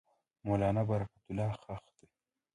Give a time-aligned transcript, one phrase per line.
[0.45, 2.05] مولنا برکت الله ښخ دی.